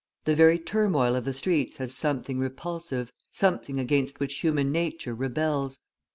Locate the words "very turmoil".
0.33-1.15